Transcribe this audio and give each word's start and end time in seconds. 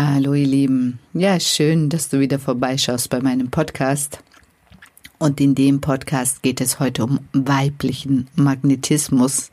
Hallo 0.00 0.32
ihr 0.32 0.46
Lieben. 0.46 1.00
Ja, 1.12 1.40
schön, 1.40 1.88
dass 1.88 2.08
du 2.08 2.20
wieder 2.20 2.38
vorbeischaust 2.38 3.10
bei 3.10 3.20
meinem 3.20 3.50
Podcast. 3.50 4.20
Und 5.18 5.40
in 5.40 5.56
dem 5.56 5.80
Podcast 5.80 6.40
geht 6.44 6.60
es 6.60 6.78
heute 6.78 7.02
um 7.02 7.18
weiblichen 7.32 8.28
Magnetismus. 8.36 9.50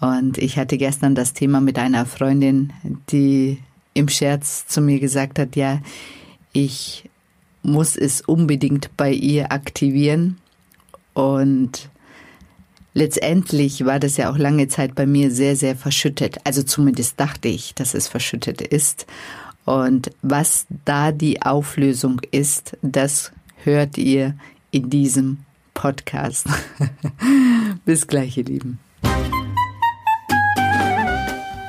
Und 0.00 0.36
ich 0.36 0.58
hatte 0.58 0.76
gestern 0.76 1.14
das 1.14 1.32
Thema 1.32 1.62
mit 1.62 1.78
einer 1.78 2.04
Freundin, 2.04 2.74
die 3.08 3.56
im 3.94 4.10
Scherz 4.10 4.66
zu 4.66 4.82
mir 4.82 5.00
gesagt 5.00 5.38
hat, 5.38 5.56
ja, 5.56 5.80
ich 6.52 7.08
muss 7.62 7.96
es 7.96 8.20
unbedingt 8.20 8.94
bei 8.98 9.12
ihr 9.12 9.50
aktivieren. 9.50 10.36
Und 11.14 11.88
letztendlich 12.92 13.86
war 13.86 13.98
das 13.98 14.18
ja 14.18 14.30
auch 14.30 14.36
lange 14.36 14.68
Zeit 14.68 14.94
bei 14.94 15.06
mir 15.06 15.30
sehr, 15.30 15.56
sehr 15.56 15.74
verschüttet. 15.74 16.36
Also 16.44 16.62
zumindest 16.62 17.18
dachte 17.18 17.48
ich, 17.48 17.74
dass 17.74 17.94
es 17.94 18.08
verschüttet 18.08 18.60
ist. 18.60 19.06
Und 19.64 20.10
was 20.22 20.66
da 20.84 21.12
die 21.12 21.42
Auflösung 21.42 22.20
ist, 22.30 22.76
das 22.82 23.32
hört 23.62 23.96
ihr 23.96 24.34
in 24.70 24.90
diesem 24.90 25.38
Podcast. 25.72 26.46
Bis 27.84 28.06
gleich, 28.06 28.36
ihr 28.36 28.44
Lieben. 28.44 28.78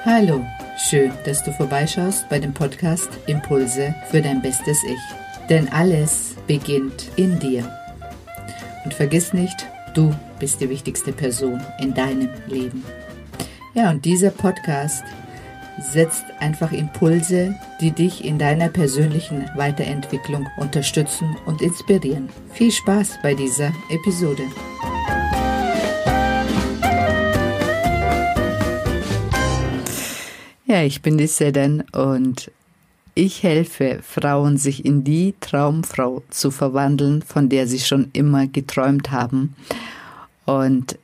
Hallo, 0.04 0.46
schön, 0.78 1.12
dass 1.26 1.44
du 1.44 1.52
vorbeischaust 1.54 2.30
bei 2.30 2.38
dem 2.38 2.54
Podcast 2.54 3.10
Impulse 3.28 3.96
für 4.12 4.22
dein 4.22 4.42
bestes 4.42 4.84
Ich. 4.84 5.50
Denn 5.50 5.68
alles 5.70 6.36
beginnt 6.48 7.10
in 7.16 7.40
dir. 7.40 7.70
Und 8.84 8.94
vergiss 8.94 9.34
nicht, 9.34 9.68
du 9.94 10.14
bist 10.40 10.62
die 10.62 10.70
wichtigste 10.70 11.12
Person 11.12 11.62
in 11.80 11.94
deinem 11.94 12.30
Leben. 12.48 12.84
Ja, 13.74 13.90
und 13.90 14.06
dieser 14.06 14.30
Podcast 14.30 15.04
setzt 15.80 16.26
einfach 16.40 16.72
Impulse, 16.72 17.56
die 17.82 17.92
dich 17.92 18.24
in 18.24 18.38
deiner 18.38 18.70
persönlichen 18.70 19.50
Weiterentwicklung 19.56 20.48
unterstützen 20.58 21.36
und 21.46 21.62
inspirieren. 21.62 22.30
Viel 22.54 22.72
Spaß 22.72 23.20
bei 23.22 23.34
dieser 23.34 23.72
Episode. 23.90 24.44
Ja, 30.66 30.82
ich 30.82 31.02
bin 31.02 31.18
die 31.18 31.28
Sedan 31.28 31.82
und 31.92 32.52
ich 33.14 33.44
helfe 33.44 34.00
Frauen, 34.02 34.58
sich 34.58 34.84
in 34.84 35.04
die 35.04 35.36
Traumfrau 35.40 36.24
zu 36.30 36.52
verwandeln, 36.52 37.22
von 37.22 37.48
der 37.48 37.68
sie 37.68 37.80
schon 37.80 38.10
immer 38.12 38.48
geträumt 38.48 39.12
haben. 39.12 39.56
Und 40.46 40.98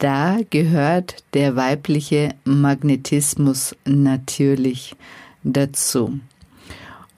da 0.00 0.38
gehört 0.48 1.22
der 1.34 1.56
weibliche 1.56 2.34
Magnetismus 2.44 3.76
natürlich 3.84 4.96
dazu. 5.44 6.18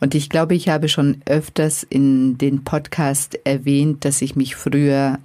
Und 0.01 0.17
ich 0.17 0.29
glaube, 0.29 0.57
ich 0.57 0.69
habe 0.69 0.89
schon 0.89 1.23
öfters 1.27 1.85
in 1.85 2.37
den 2.37 2.65
Podcast 2.65 3.39
erwähnt, 3.45 4.05
dass 4.05 4.21
ich 4.21 4.35
mich 4.35 4.57
früher 4.57 5.21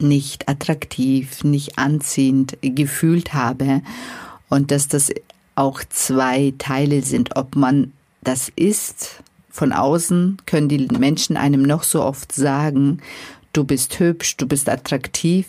nicht 0.00 0.48
attraktiv, 0.48 1.44
nicht 1.44 1.78
anziehend 1.78 2.58
gefühlt 2.62 3.32
habe 3.32 3.82
und 4.48 4.72
dass 4.72 4.88
das 4.88 5.12
auch 5.54 5.82
zwei 5.88 6.52
Teile 6.58 7.02
sind. 7.02 7.36
Ob 7.36 7.54
man 7.54 7.92
das 8.22 8.50
ist, 8.56 9.22
von 9.50 9.72
außen 9.72 10.38
können 10.46 10.68
die 10.68 10.88
Menschen 10.98 11.36
einem 11.36 11.62
noch 11.62 11.84
so 11.84 12.02
oft 12.02 12.32
sagen, 12.32 13.00
du 13.52 13.62
bist 13.62 14.00
hübsch, 14.00 14.36
du 14.36 14.46
bist 14.46 14.68
attraktiv, 14.68 15.46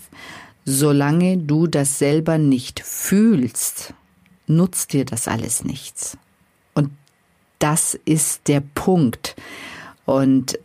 solange 0.65 1.37
du 1.37 1.67
das 1.67 1.99
selber 1.99 2.37
nicht 2.37 2.81
fühlst, 2.81 3.93
nutzt 4.47 4.93
dir 4.93 5.05
das 5.05 5.27
alles 5.27 5.63
nichts. 5.63 6.17
Und 6.73 6.91
das 7.59 7.97
ist 8.05 8.47
der 8.47 8.61
Punkt. 8.61 9.35
Und 10.05 10.59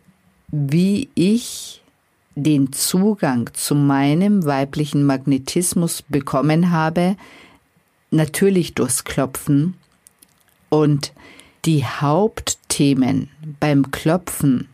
wie 0.49 1.09
ich 1.15 1.83
den 2.35 2.73
Zugang 2.73 3.51
zu 3.55 3.75
meinem 3.75 4.45
weiblichen 4.45 5.05
Magnetismus 5.05 6.03
bekommen 6.03 6.71
habe, 6.71 7.17
natürlich 8.11 8.75
durchs 8.75 9.05
Klopfen. 9.05 9.75
Und 10.69 11.13
die 11.65 11.85
Hauptthemen 11.85 13.31
beim 13.59 13.91
Klopfen 13.91 14.69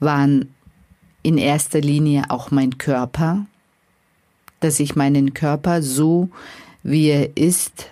waren 0.00 0.48
in 1.22 1.38
erster 1.38 1.80
Linie 1.80 2.30
auch 2.30 2.50
mein 2.50 2.78
Körper, 2.78 3.46
dass 4.64 4.80
ich 4.80 4.96
meinen 4.96 5.34
Körper 5.34 5.82
so, 5.82 6.30
wie 6.82 7.08
er 7.08 7.36
ist, 7.36 7.90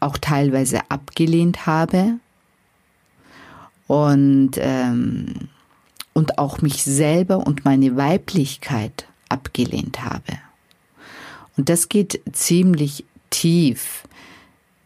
auch 0.00 0.16
teilweise 0.16 0.90
abgelehnt 0.90 1.66
habe 1.66 2.14
und, 3.86 4.52
ähm, 4.56 5.48
und 6.14 6.38
auch 6.38 6.62
mich 6.62 6.82
selber 6.82 7.46
und 7.46 7.64
meine 7.66 7.96
Weiblichkeit 7.96 9.06
abgelehnt 9.28 10.02
habe. 10.02 10.38
Und 11.56 11.68
das 11.68 11.88
geht 11.88 12.20
ziemlich 12.32 13.04
tief, 13.30 14.04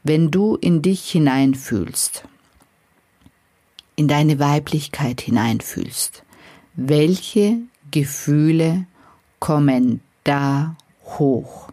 wenn 0.03 0.31
du 0.31 0.57
in 0.57 0.83
dich 0.83 1.11
hineinfühlst, 1.11 2.25
in 3.95 4.09
deine 4.09 4.39
Weiblichkeit 4.41 5.21
hineinfühlst. 5.21 6.25
Welche 6.75 7.59
Gefühle 7.91 8.87
kommen 9.39 10.01
da 10.25 10.77
hoch. 11.19 11.69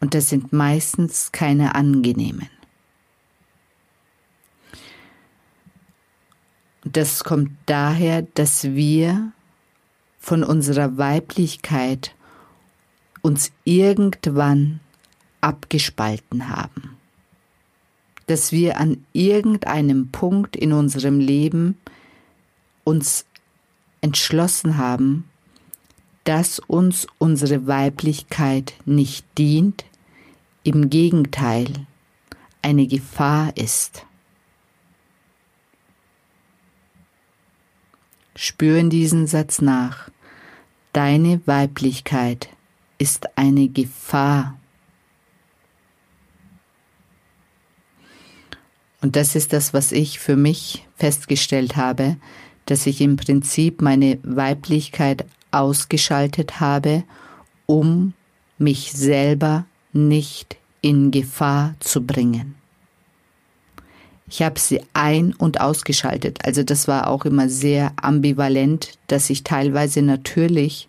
Und 0.00 0.14
das 0.14 0.28
sind 0.28 0.52
meistens 0.52 1.32
keine 1.32 1.74
angenehmen. 1.74 2.48
Das 6.84 7.24
kommt 7.24 7.50
daher, 7.66 8.22
dass 8.22 8.64
wir 8.64 9.32
von 10.18 10.44
unserer 10.44 10.96
Weiblichkeit 10.96 12.14
uns 13.22 13.50
irgendwann 13.64 14.80
abgespalten 15.40 16.48
haben. 16.48 16.96
Dass 18.26 18.52
wir 18.52 18.78
an 18.78 19.04
irgendeinem 19.12 20.08
Punkt 20.08 20.56
in 20.56 20.72
unserem 20.72 21.18
Leben 21.18 21.78
uns 22.84 23.24
entschlossen 24.00 24.76
haben, 24.78 25.24
dass 26.28 26.58
uns 26.58 27.06
unsere 27.16 27.66
Weiblichkeit 27.66 28.74
nicht 28.84 29.24
dient, 29.38 29.86
im 30.62 30.90
Gegenteil 30.90 31.72
eine 32.60 32.86
Gefahr 32.86 33.56
ist. 33.56 34.04
Spüren 38.36 38.90
diesen 38.90 39.26
Satz 39.26 39.62
nach. 39.62 40.10
Deine 40.92 41.40
Weiblichkeit 41.46 42.50
ist 42.98 43.38
eine 43.38 43.70
Gefahr. 43.70 44.58
Und 49.00 49.16
das 49.16 49.34
ist 49.34 49.54
das, 49.54 49.72
was 49.72 49.92
ich 49.92 50.18
für 50.18 50.36
mich 50.36 50.86
festgestellt 50.94 51.76
habe, 51.76 52.18
dass 52.66 52.84
ich 52.84 53.00
im 53.00 53.16
Prinzip 53.16 53.80
meine 53.80 54.18
Weiblichkeit 54.22 55.24
ausgeschaltet 55.50 56.60
habe, 56.60 57.04
um 57.66 58.14
mich 58.58 58.92
selber 58.92 59.64
nicht 59.92 60.56
in 60.80 61.10
Gefahr 61.10 61.74
zu 61.80 62.04
bringen. 62.04 62.54
Ich 64.30 64.42
habe 64.42 64.60
sie 64.60 64.82
ein- 64.92 65.32
und 65.32 65.60
ausgeschaltet. 65.60 66.40
Also 66.44 66.62
das 66.62 66.86
war 66.86 67.06
auch 67.08 67.24
immer 67.24 67.48
sehr 67.48 67.92
ambivalent, 67.96 68.98
dass 69.06 69.30
ich 69.30 69.42
teilweise 69.42 70.02
natürlich 70.02 70.88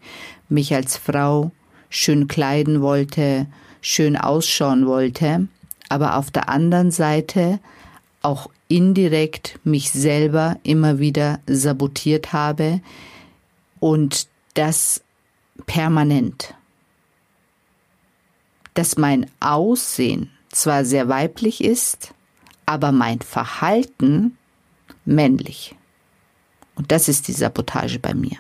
mich 0.49 0.73
als 0.73 0.97
Frau 0.97 1.51
schön 1.89 2.27
kleiden 2.27 2.81
wollte, 2.81 3.47
schön 3.81 4.17
ausschauen 4.17 4.85
wollte, 4.85 5.47
aber 5.87 6.17
auf 6.17 6.31
der 6.31 6.49
anderen 6.49 6.91
Seite 6.91 7.59
auch 8.21 8.49
indirekt 8.67 9.59
mich 9.63 9.89
selber 9.91 10.57
immer 10.63 10.99
wieder 10.99 11.39
sabotiert 11.47 12.33
habe 12.33 12.81
und 13.79 14.27
das 14.59 15.01
permanent. 15.67 16.53
Dass 18.73 18.97
mein 18.97 19.31
Aussehen 19.39 20.31
zwar 20.49 20.83
sehr 20.83 21.07
weiblich 21.07 21.63
ist, 21.63 22.13
aber 22.65 22.91
mein 22.91 23.21
Verhalten 23.21 24.37
männlich. 25.05 25.75
Und 26.75 26.91
das 26.91 27.07
ist 27.07 27.29
die 27.29 27.33
Sabotage 27.33 27.99
bei 27.99 28.13
mir. 28.13 28.37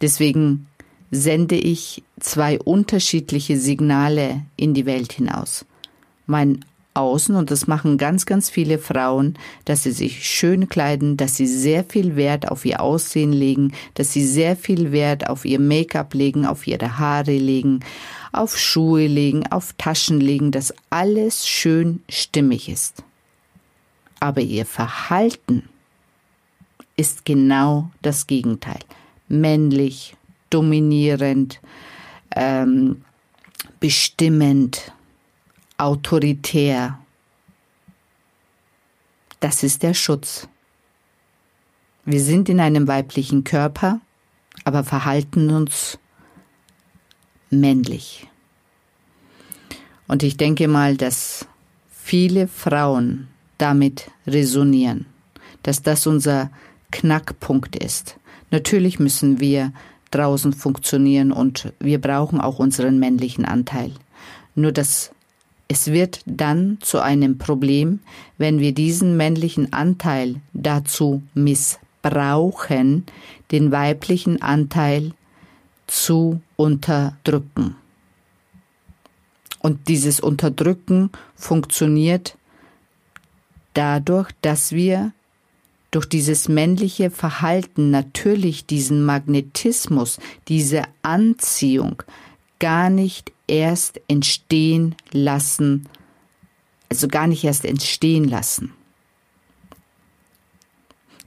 Deswegen 0.00 0.66
sende 1.12 1.54
ich 1.56 2.02
zwei 2.18 2.58
unterschiedliche 2.58 3.58
Signale 3.58 4.44
in 4.56 4.74
die 4.74 4.84
Welt 4.84 5.12
hinaus. 5.12 5.64
Mein 6.26 6.64
außen, 6.96 7.36
und 7.36 7.50
das 7.50 7.66
machen 7.66 7.98
ganz, 7.98 8.26
ganz 8.26 8.50
viele 8.50 8.78
Frauen, 8.78 9.34
dass 9.64 9.82
sie 9.84 9.92
sich 9.92 10.26
schön 10.26 10.68
kleiden, 10.68 11.16
dass 11.16 11.36
sie 11.36 11.46
sehr 11.46 11.84
viel 11.84 12.16
Wert 12.16 12.48
auf 12.48 12.64
ihr 12.64 12.80
Aussehen 12.80 13.32
legen, 13.32 13.72
dass 13.94 14.12
sie 14.12 14.26
sehr 14.26 14.56
viel 14.56 14.90
Wert 14.92 15.28
auf 15.28 15.44
ihr 15.44 15.60
Make-up 15.60 16.14
legen, 16.14 16.46
auf 16.46 16.66
ihre 16.66 16.98
Haare 16.98 17.36
legen, 17.36 17.80
auf 18.32 18.58
Schuhe 18.58 19.06
legen, 19.06 19.46
auf 19.50 19.74
Taschen 19.78 20.20
legen, 20.20 20.50
dass 20.50 20.74
alles 20.90 21.46
schön 21.46 22.02
stimmig 22.08 22.68
ist. 22.68 23.02
aber 24.20 24.40
ihr 24.40 24.66
Verhalten 24.66 25.68
ist 26.96 27.24
genau 27.24 27.90
das 28.02 28.26
Gegenteil. 28.26 28.80
Männlich, 29.28 30.16
dominierend, 30.50 31.60
ähm, 32.34 33.02
bestimmend, 33.80 34.92
autoritär. 35.78 36.98
Das 39.40 39.62
ist 39.62 39.82
der 39.82 39.94
Schutz. 39.94 40.48
Wir 42.04 42.20
sind 42.20 42.48
in 42.48 42.60
einem 42.60 42.88
weiblichen 42.88 43.44
Körper, 43.44 44.00
aber 44.64 44.84
verhalten 44.84 45.50
uns 45.50 45.98
männlich. 47.50 48.28
Und 50.08 50.22
ich 50.22 50.36
denke 50.36 50.68
mal, 50.68 50.96
dass 50.96 51.46
viele 51.90 52.46
Frauen 52.46 53.28
damit 53.58 54.10
resonieren, 54.26 55.06
dass 55.62 55.82
das 55.82 56.06
unser 56.06 56.50
Knackpunkt 56.92 57.76
ist. 57.76 58.16
Natürlich 58.50 58.98
müssen 58.98 59.40
wir 59.40 59.72
draußen 60.12 60.52
funktionieren 60.52 61.32
und 61.32 61.72
wir 61.80 62.00
brauchen 62.00 62.40
auch 62.40 62.58
unseren 62.60 62.98
männlichen 62.98 63.44
Anteil. 63.44 63.90
Nur 64.54 64.72
dass 64.72 65.10
es 65.68 65.88
wird 65.88 66.20
dann 66.26 66.78
zu 66.80 67.00
einem 67.00 67.38
Problem, 67.38 68.00
wenn 68.38 68.60
wir 68.60 68.72
diesen 68.72 69.16
männlichen 69.16 69.72
Anteil 69.72 70.36
dazu 70.52 71.22
missbrauchen, 71.34 73.04
den 73.50 73.72
weiblichen 73.72 74.42
Anteil 74.42 75.12
zu 75.86 76.40
unterdrücken. 76.56 77.76
Und 79.60 79.88
dieses 79.88 80.20
Unterdrücken 80.20 81.10
funktioniert 81.34 82.36
dadurch, 83.74 84.30
dass 84.42 84.70
wir 84.70 85.12
durch 85.90 86.06
dieses 86.06 86.48
männliche 86.48 87.10
Verhalten 87.10 87.90
natürlich 87.90 88.66
diesen 88.66 89.04
Magnetismus, 89.04 90.18
diese 90.46 90.82
Anziehung 91.02 92.02
gar 92.58 92.90
nicht 92.90 93.32
erst 93.46 94.00
entstehen 94.08 94.94
lassen, 95.12 95.88
also 96.88 97.08
gar 97.08 97.26
nicht 97.26 97.44
erst 97.44 97.64
entstehen 97.64 98.24
lassen. 98.24 98.72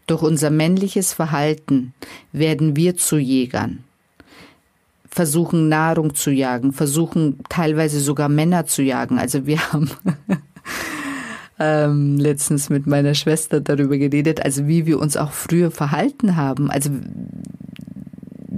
Durch 0.08 0.24
unser 0.24 0.50
männliches 0.50 1.14
Verhalten 1.14 1.94
werden 2.32 2.76
wir 2.76 2.98
zu 2.98 3.18
Jägern, 3.18 3.84
versuchen 5.08 5.70
Nahrung 5.70 6.16
zu 6.16 6.32
jagen, 6.32 6.74
versuchen 6.74 7.40
teilweise 7.50 8.00
sogar 8.00 8.30
Männer 8.30 8.66
zu 8.66 8.82
jagen. 8.82 9.20
Also 9.20 9.46
wir 9.46 9.72
haben 9.72 9.92
ähm, 11.60 12.18
letztens 12.18 12.70
mit 12.70 12.88
meiner 12.88 13.14
Schwester 13.14 13.62
darüber 13.62 13.98
geredet, 13.98 14.44
also 14.44 14.68
wie 14.68 14.86
wir 14.86 15.00
uns 15.00 15.18
auch 15.18 15.32
früher 15.32 15.72
verhalten 15.72 16.36
haben. 16.36 16.72
Also 16.72 16.90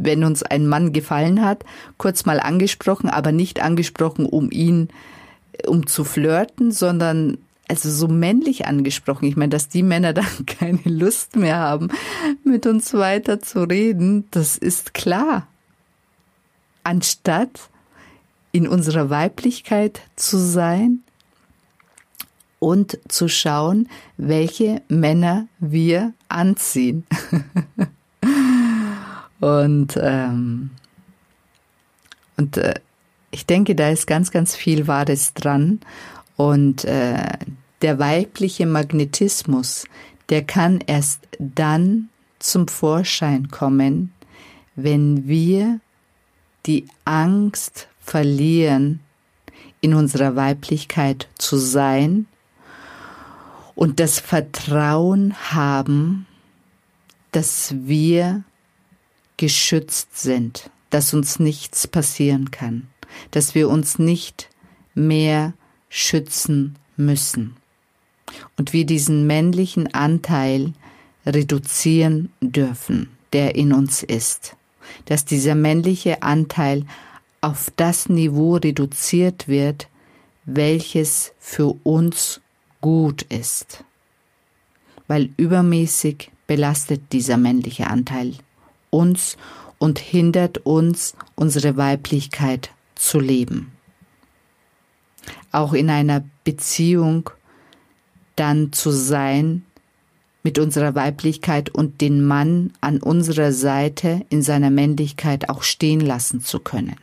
wenn 0.03 0.23
uns 0.23 0.43
ein 0.43 0.67
Mann 0.67 0.93
gefallen 0.93 1.43
hat, 1.43 1.63
kurz 1.97 2.25
mal 2.25 2.39
angesprochen, 2.39 3.09
aber 3.09 3.31
nicht 3.31 3.61
angesprochen, 3.61 4.25
um 4.25 4.51
ihn, 4.51 4.89
um 5.67 5.87
zu 5.87 6.03
flirten, 6.03 6.71
sondern 6.71 7.37
also 7.67 7.89
so 7.89 8.07
männlich 8.07 8.65
angesprochen. 8.65 9.25
Ich 9.25 9.37
meine, 9.37 9.49
dass 9.49 9.69
die 9.69 9.83
Männer 9.83 10.13
dann 10.13 10.45
keine 10.45 10.81
Lust 10.83 11.35
mehr 11.35 11.57
haben, 11.57 11.89
mit 12.43 12.65
uns 12.65 12.93
weiter 12.93 13.39
zu 13.39 13.63
reden, 13.63 14.25
das 14.31 14.57
ist 14.57 14.93
klar. 14.93 15.47
Anstatt 16.83 17.69
in 18.51 18.67
unserer 18.67 19.09
Weiblichkeit 19.09 20.01
zu 20.15 20.37
sein 20.37 21.03
und 22.59 22.99
zu 23.07 23.27
schauen, 23.27 23.87
welche 24.17 24.81
Männer 24.89 25.47
wir 25.59 26.13
anziehen. 26.27 27.05
und 29.41 29.99
ähm, 30.01 30.71
und 32.37 32.57
äh, 32.57 32.75
ich 33.31 33.45
denke, 33.45 33.75
da 33.75 33.89
ist 33.89 34.07
ganz, 34.07 34.31
ganz 34.31 34.55
viel 34.55 34.87
Wahres 34.87 35.33
dran. 35.33 35.79
Und 36.35 36.85
äh, 36.85 37.37
der 37.81 37.99
weibliche 37.99 38.65
Magnetismus, 38.65 39.85
der 40.29 40.43
kann 40.43 40.81
erst 40.85 41.27
dann 41.39 42.09
zum 42.39 42.67
Vorschein 42.67 43.49
kommen, 43.49 44.11
wenn 44.75 45.27
wir 45.27 45.79
die 46.65 46.87
Angst 47.05 47.87
verlieren, 48.01 48.99
in 49.79 49.93
unserer 49.93 50.35
Weiblichkeit 50.35 51.27
zu 51.37 51.57
sein 51.57 52.27
und 53.75 53.99
das 53.99 54.19
Vertrauen 54.19 55.33
haben, 55.51 56.27
dass 57.31 57.73
wir 57.77 58.43
geschützt 59.41 60.19
sind, 60.19 60.69
dass 60.91 61.15
uns 61.15 61.39
nichts 61.39 61.87
passieren 61.87 62.51
kann, 62.51 62.87
dass 63.31 63.55
wir 63.55 63.69
uns 63.69 63.97
nicht 63.97 64.49
mehr 64.93 65.53
schützen 65.89 66.75
müssen 66.95 67.55
und 68.55 68.71
wir 68.71 68.85
diesen 68.85 69.25
männlichen 69.25 69.91
Anteil 69.95 70.73
reduzieren 71.25 72.31
dürfen, 72.39 73.09
der 73.33 73.55
in 73.55 73.73
uns 73.73 74.03
ist, 74.03 74.55
dass 75.05 75.25
dieser 75.25 75.55
männliche 75.55 76.21
Anteil 76.21 76.85
auf 77.41 77.71
das 77.75 78.09
Niveau 78.09 78.57
reduziert 78.57 79.47
wird, 79.47 79.87
welches 80.45 81.33
für 81.39 81.75
uns 81.81 82.41
gut 82.79 83.23
ist, 83.23 83.83
weil 85.07 85.31
übermäßig 85.37 86.29
belastet 86.45 87.11
dieser 87.11 87.37
männliche 87.37 87.87
Anteil 87.87 88.35
uns 88.91 89.37
und 89.79 89.97
hindert 89.97 90.59
uns, 90.59 91.15
unsere 91.33 91.75
Weiblichkeit 91.75 92.69
zu 92.93 93.19
leben. 93.19 93.71
Auch 95.51 95.73
in 95.73 95.89
einer 95.89 96.23
Beziehung 96.43 97.31
dann 98.35 98.71
zu 98.71 98.91
sein 98.91 99.65
mit 100.43 100.59
unserer 100.59 100.95
Weiblichkeit 100.95 101.69
und 101.69 102.01
den 102.01 102.25
Mann 102.25 102.73
an 102.81 103.01
unserer 103.01 103.51
Seite 103.51 104.25
in 104.29 104.41
seiner 104.41 104.69
Männlichkeit 104.69 105.49
auch 105.49 105.63
stehen 105.63 105.99
lassen 105.99 106.41
zu 106.41 106.59
können. 106.59 106.95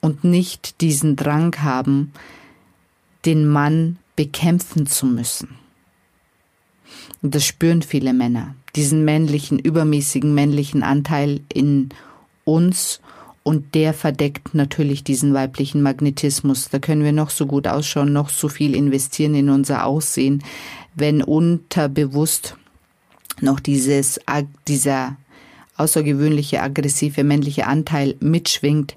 Und 0.00 0.24
nicht 0.24 0.80
diesen 0.80 1.16
Drang 1.16 1.54
haben, 1.62 2.12
den 3.24 3.46
Mann 3.46 3.98
bekämpfen 4.16 4.86
zu 4.86 5.06
müssen. 5.06 5.56
Und 7.22 7.34
das 7.34 7.44
spüren 7.44 7.80
viele 7.80 8.12
Männer, 8.12 8.54
diesen 8.76 9.04
männlichen, 9.04 9.58
übermäßigen 9.58 10.34
männlichen 10.34 10.82
Anteil 10.82 11.40
in 11.52 11.90
uns 12.44 13.00
und 13.42 13.74
der 13.74 13.94
verdeckt 13.94 14.54
natürlich 14.54 15.04
diesen 15.04 15.34
weiblichen 15.34 15.82
Magnetismus. 15.82 16.70
Da 16.70 16.78
können 16.78 17.04
wir 17.04 17.12
noch 17.12 17.30
so 17.30 17.46
gut 17.46 17.68
ausschauen, 17.68 18.12
noch 18.12 18.30
so 18.30 18.48
viel 18.48 18.74
investieren 18.74 19.34
in 19.34 19.50
unser 19.50 19.86
Aussehen, 19.86 20.42
wenn 20.94 21.22
unterbewusst 21.22 22.56
noch 23.40 23.60
dieses, 23.60 24.18
dieser 24.66 25.16
außergewöhnliche, 25.76 26.62
aggressive 26.62 27.24
männliche 27.24 27.66
Anteil 27.66 28.16
mitschwingt, 28.20 28.96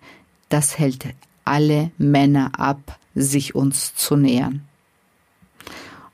das 0.50 0.78
hält 0.78 1.06
alle 1.44 1.92
Männer 1.98 2.52
ab, 2.58 3.00
sich 3.16 3.56
uns 3.56 3.96
zu 3.96 4.16
nähern. 4.16 4.62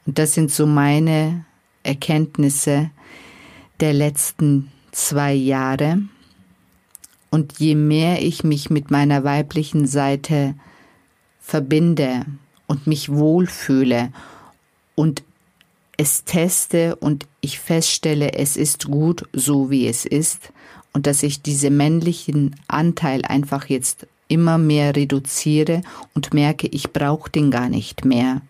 Und 0.06 0.20
das 0.20 0.34
sind 0.34 0.52
so 0.52 0.66
meine 0.66 1.46
Erkenntnisse 1.84 2.90
der 3.80 3.94
letzten 3.94 4.72
zwei 4.92 5.34
Jahre. 5.34 6.02
Und 7.30 7.60
je 7.60 7.76
mehr 7.76 8.22
ich 8.22 8.44
mich 8.44 8.70
mit 8.70 8.92
meiner 8.92 9.24
weiblichen 9.24 9.88
Seite 9.88 10.56
verbinde 11.40 12.26
und 12.68 12.88
mich 12.88 13.12
wohlfühle 13.12 14.12
und 14.96 15.24
es 15.98 16.24
teste 16.24 16.96
und 16.96 17.28
ich 17.42 17.60
feststelle, 17.60 18.34
es 18.34 18.58
ist 18.58 18.86
gut 18.86 19.28
so 19.34 19.70
wie 19.70 19.88
es 19.88 20.06
ist 20.06 20.52
und 20.94 21.08
dass 21.08 21.24
ich 21.24 21.42
diese 21.42 21.70
männlichen 21.70 22.56
Anteil 22.68 23.26
einfach 23.26 23.66
jetzt 23.68 24.08
immer 24.28 24.58
mehr 24.58 24.96
reduziere 24.96 25.82
und 26.16 26.34
merke, 26.34 26.68
ich 26.68 26.94
brauche 26.94 27.30
den 27.30 27.52
gar 27.52 27.70
nicht 27.70 28.06
mehr, 28.06 28.42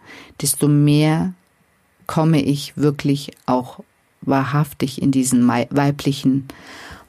desto 0.42 0.68
mehr 0.68 1.34
komme 2.06 2.42
ich 2.42 2.78
wirklich 2.78 3.32
auch 3.46 3.80
wahrhaftig 4.26 5.02
in 5.02 5.12
diesen 5.12 5.48
weiblichen 5.48 6.48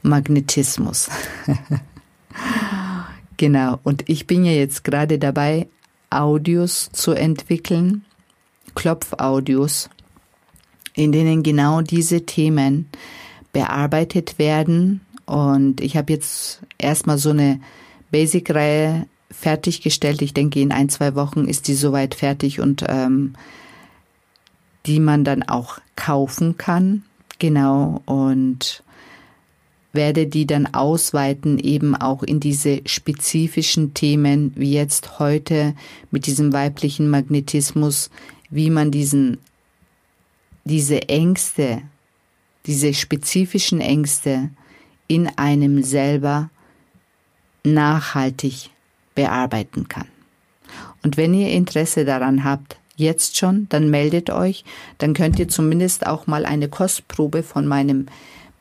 Magnetismus. 0.02 1.08
genau, 3.36 3.80
und 3.82 4.08
ich 4.08 4.26
bin 4.26 4.44
ja 4.44 4.52
jetzt 4.52 4.84
gerade 4.84 5.18
dabei, 5.18 5.68
Audios 6.10 6.90
zu 6.92 7.12
entwickeln, 7.12 8.04
Klopfaudios, 8.74 9.90
in 10.94 11.12
denen 11.12 11.42
genau 11.42 11.80
diese 11.80 12.24
Themen 12.24 12.88
bearbeitet 13.52 14.38
werden. 14.38 15.00
Und 15.26 15.80
ich 15.80 15.96
habe 15.96 16.12
jetzt 16.12 16.60
erstmal 16.78 17.18
so 17.18 17.30
eine 17.30 17.60
Basic-Reihe 18.10 19.06
fertiggestellt. 19.30 20.22
Ich 20.22 20.34
denke, 20.34 20.60
in 20.60 20.70
ein, 20.70 20.88
zwei 20.88 21.14
Wochen 21.14 21.46
ist 21.46 21.66
die 21.66 21.74
soweit 21.74 22.14
fertig 22.14 22.60
und 22.60 22.84
ähm, 22.88 23.34
die 24.86 25.00
man 25.00 25.24
dann 25.24 25.42
auch 25.42 25.78
kaufen 25.96 26.56
kann. 26.56 27.04
Genau. 27.38 28.02
Und 28.06 28.82
werde 29.92 30.26
die 30.26 30.46
dann 30.46 30.66
ausweiten 30.74 31.58
eben 31.58 31.94
auch 31.94 32.22
in 32.22 32.40
diese 32.40 32.80
spezifischen 32.84 33.94
Themen, 33.94 34.52
wie 34.56 34.72
jetzt 34.72 35.18
heute 35.18 35.74
mit 36.10 36.26
diesem 36.26 36.52
weiblichen 36.52 37.08
Magnetismus, 37.08 38.10
wie 38.50 38.70
man 38.70 38.90
diesen, 38.90 39.38
diese 40.64 41.08
Ängste, 41.08 41.82
diese 42.66 42.92
spezifischen 42.92 43.80
Ängste 43.80 44.50
in 45.06 45.28
einem 45.38 45.82
selber 45.82 46.50
nachhaltig 47.62 48.70
bearbeiten 49.14 49.86
kann. 49.88 50.08
Und 51.04 51.16
wenn 51.16 51.34
ihr 51.34 51.50
Interesse 51.50 52.04
daran 52.04 52.42
habt, 52.42 52.78
jetzt 52.96 53.36
schon, 53.36 53.66
dann 53.68 53.90
meldet 53.90 54.30
euch, 54.30 54.64
dann 54.98 55.14
könnt 55.14 55.38
ihr 55.38 55.48
zumindest 55.48 56.06
auch 56.06 56.26
mal 56.26 56.44
eine 56.44 56.68
Kostprobe 56.68 57.42
von 57.42 57.66
meinem 57.66 58.06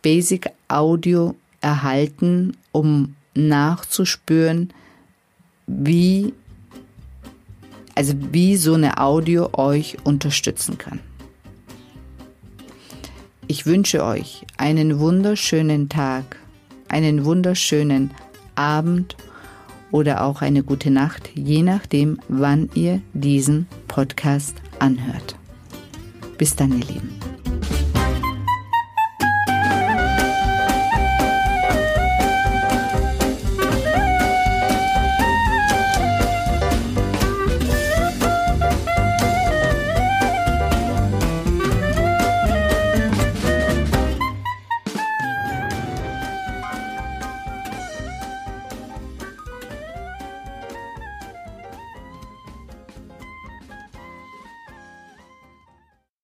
Basic 0.02 0.50
Audio 0.68 1.36
erhalten, 1.62 2.58
um 2.72 3.16
nachzuspüren, 3.36 4.74
wie 5.68 6.34
also 7.96 8.14
wie 8.32 8.58
so 8.58 8.74
eine 8.74 8.98
Audio 8.98 9.50
euch 9.54 9.98
unterstützen 10.04 10.78
kann. 10.78 11.00
Ich 13.48 13.66
wünsche 13.66 14.04
euch 14.04 14.46
einen 14.58 15.00
wunderschönen 15.00 15.90
Tag, 15.90 16.38
einen 16.90 17.26
wunderschönen 17.26 18.12
Abend 18.56 19.16
oder 19.92 20.24
auch 20.24 20.42
eine 20.42 20.64
gute 20.64 20.90
Nacht, 20.90 21.30
je 21.36 21.62
nachdem, 21.62 22.20
wann 22.28 22.70
ihr 22.74 23.02
diesen 23.14 23.68
Podcast 23.94 24.56
anhört. 24.80 25.36
Bis 26.40 26.56
dann, 26.56 26.72
ihr 26.80 26.86
Lieben. 26.88 27.23